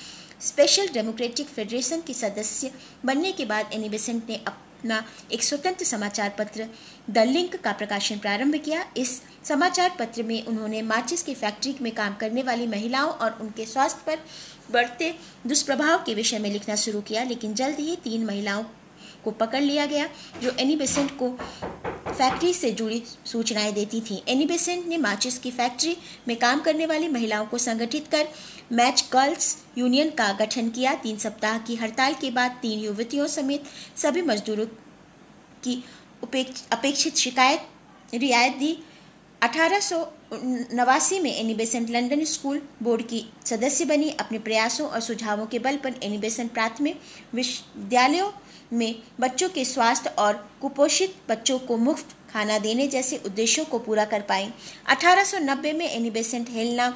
स्पेशल 0.42 0.88
डेमोक्रेटिक 0.88 1.48
फेडरेशन 1.48 2.02
की 2.02 2.14
सदस्य 2.14 2.72
बनने 3.06 3.32
के 3.32 3.46
बाद 3.46 3.70
एनी 3.74 3.90
बेसेंट 3.90 4.30
ने 4.30 4.42
अपना 4.86 5.04
एक 5.32 5.44
स्वतंत्र 5.44 5.86
समाचार 5.86 6.34
पत्र, 6.38 6.66
द 7.10 7.18
लिंक 7.18 7.56
का 7.56 7.72
प्रकाशन 7.72 8.18
प्रारंभ 8.18 8.56
किया। 8.66 8.84
इस 8.98 9.22
समाचार 9.44 9.96
पत्र 10.00 10.24
में 10.24 10.46
उन्होंने 10.46 10.82
माचिस 10.84 11.24
की 11.24 11.34
फैक्ट्री 11.36 11.76
में 11.82 11.94
काम 11.96 12.16
करने 12.16 12.44
वाली 12.44 12.68
महिलाओं 12.68 13.12
और 13.12 13.38
उनके 13.42 13.66
स्वास्थ्य 13.66 14.04
पर 14.08 14.20
बढ़ते 14.72 15.14
दुष्प्रभाव 15.48 16.04
के 16.06 16.14
विषय 16.14 16.40
में 16.40 16.50
लिखना 16.52 16.76
शुरू 16.76 17.02
किया, 17.02 17.24
लेकिन 17.24 17.54
जल्द 17.54 17.80
ही 17.80 17.96
तीन 18.04 18.26
महिलाओं 18.26 18.64
को 19.24 19.32
पकड़ 19.34 19.62
लिया 19.62 19.86
गया, 19.86 20.08
जो 20.44 20.52
एनी 20.60 20.76
बेसेंट 20.76 21.12
को 21.22 21.30
फैक्ट्री 22.16 22.54
से 22.54 22.72
जुड़ी 22.72 23.02
सूचनाएँ 23.26 23.72
देती 23.74 24.00
थीं। 24.02 24.18
एनी 24.28 24.46
बेसेंट 24.46 24.86
ने 24.88 24.98
माचिस 24.98 25.38
की 25.38 25.52
फैक्ट्री 25.52 25.96
में 26.28 26.36
काम 26.40 26.62
करने 26.62 26.86
वाली 26.86 27.08
महिलाओं 27.08 27.46
को 27.46 27.58
संगठित 27.58 28.08
कर 28.08 28.28
मैच 28.72 29.04
गर्ल्स 29.14 29.56
यूनियन 29.78 30.10
का 30.12 30.32
गठन 30.40 30.70
किया। 30.70 30.94
तीन 30.96 31.18
सप्ताह 31.18 31.58
की 31.58 31.76
हड़ताल 31.76 32.14
के 32.14 32.32
बाद 32.32 32.58
तीन 32.62 32.80
युवतियों 32.80 33.28
समेत 33.28 33.64
सभी 33.98 34.22
मजदूरों 34.22 34.66
की 35.64 35.84
अपेक्षित 36.24 37.16
शिकायत 37.18 37.68
रियायत 38.14 38.56
दी। 38.58 38.78
अठारह 39.42 39.80
में 41.22 41.34
Annie 41.34 41.54
Besant 41.54 41.90
London 41.90 42.24
school 42.26 42.62
board 42.84 43.02
की 43.02 43.24
सदस्य 43.46 43.86
बनी। 43.86 44.10
अपने 44.20 44.40
प्रयासों 44.40 44.88
और 44.88 45.00
सुझावों 45.02 45.46
के 45.46 45.60
बल 45.60 45.78
पर 45.78 46.00
एनी 46.04 46.18
बेसेंट 46.18 46.52
प्राथमिक 46.54 47.00
विश्वविद्यालयों 47.34 48.32
में 48.74 48.96
बच्चों 49.20 49.50
के 49.50 49.66
स्वास्थ्य 49.66 50.10
और 50.20 50.34
कुपोषित 50.62 51.16
बच्चों 51.30 51.60
को 51.60 51.78
मुफ़्त 51.78 52.16
खाना 52.32 52.58
देने 52.60 52.88
जैसे 52.88 53.22
उद्देश्यों 53.26 53.66
को 53.66 53.80
पूरा 53.80 54.06
कर 54.06 54.22
पाई 54.22 54.50
1890 54.92 55.74
में 55.74 55.90
एनी 55.90 56.10
बेसेंट 56.10 56.50
हेलना 56.50 56.90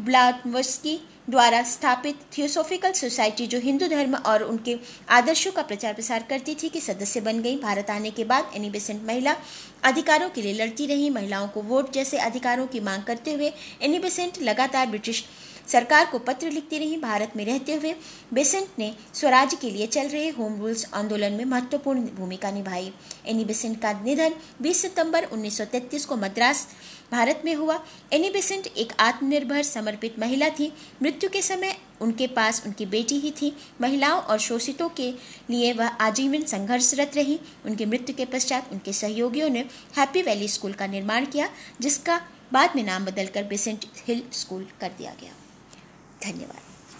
ब्लावस्की 0.00 1.00
द्वारा 1.30 1.62
स्थापित 1.62 2.16
थियोसोफिकल 2.36 2.92
सोसाइटी 2.92 3.46
जो 3.46 3.58
हिंदू 3.58 3.86
धर्म 3.88 4.14
और 4.16 4.42
उनके 4.42 4.76
आदर्शों 5.10 5.52
का 5.52 5.62
प्रचार 5.62 5.94
प्रसार 5.94 6.24
करती 6.30 6.54
थी 6.54 6.68
कि 6.68 6.80
सदस्य 6.80 7.20
बन 7.20 7.40
गई। 7.42 7.56
भारत 7.56 7.90
आने 7.90 8.10
के 8.10 8.24
बाद 8.24 8.50
एनी 8.56 8.70
बेसेंट 8.70 9.02
महिला 9.06 9.36
अधिकारों 9.84 10.28
के 10.30 10.42
लिए 10.42 10.52
लड़ती 10.54 10.86
रही। 10.86 11.08
महिलाओं 11.10 11.48
को 11.48 11.62
वोट 11.62 11.92
जैसे 11.92 12.18
अधिकारों 12.18 12.66
की 12.66 12.80
मांग 12.80 13.02
करते 13.02 13.32
हुए 13.32 13.52
एनी 13.82 13.98
बेसेंट 13.98 14.42
लगातार 14.42 14.86
ब्रिटिश 14.86 15.24
सरकार 15.68 16.06
को 16.06 16.18
पत्र 16.18 16.50
लिखती 16.50 16.78
रही 16.78 16.96
भारत 16.96 17.32
में 17.36 17.44
रहते 17.44 17.74
हुए। 17.74 17.94
बेसेंट 18.34 18.68
ने 18.78 18.92
स्वराज 19.14 19.54
के 19.54 19.70
लिए 19.70 19.86
चल 19.86 20.08
रहे 20.08 20.28
होम 20.28 20.60
रूल्स 20.60 20.86
आंदोलन 20.94 21.32
में 21.32 21.44
महत्वपूर्ण 21.44 22.06
भूमिका 22.08 22.50
निभाई। 22.50 22.92
एनी 23.26 23.44
बेसेंट 23.44 23.80
का 23.82 23.92
निधन 23.92 24.34
20 24.62 24.82
सितंबर 24.82 25.24
1933 25.24 26.04
को 26.04 26.16
मद्रास, 26.16 26.66
भारत 27.12 27.42
में 27.44 27.54
हुआ। 27.54 27.78
एनी 28.12 28.30
बेसेंट 28.30 28.66
एक 28.66 28.92
आत्मनिर्भर, 29.00 29.62
समर्पित 29.62 30.18
महिला 30.18 30.48
थी। 30.48 30.72
मृत्यु 31.02 31.30
के 31.30 31.42
समय 31.42 31.76
उनके 32.00 32.26
पास 32.26 32.62
उनकी 32.66 32.86
बेटी 32.86 33.18
ही 33.18 33.30
थी। 33.30 33.52
महिलाओं 33.80 34.20
और 34.20 34.38
शोषितों 34.38 34.88
के 34.88 35.10
लिए 35.50 35.72
वह 35.72 35.86
आजीवन 35.86 36.42
संघर्षरत 36.44 37.16
रही। 37.16 37.38
उनकी 37.66 37.86
मृत्यु 37.86 38.16
के 38.16 38.24
पश्चात 38.24 38.72
उनके 38.72 38.92
सहयोगियों 38.92 39.48
ने 39.50 39.64
हैप्पी 39.98 40.22
वैली 40.22 40.48
स्कूल 40.48 40.72
का 40.72 40.86
निर्माण 40.86 41.26
किया, 41.26 41.48
जिसका 41.80 42.20
बाद 42.52 42.76
में 42.76 42.82
नाम 42.82 43.04
बदलकर 43.04 43.44
बेसेंट 43.44 43.84
हिल 44.06 44.22
स्कूल 44.32 44.66
कर 44.80 44.92
दिया 44.98 45.14
गया। 45.20 45.32
धन्यवाद 46.24 46.63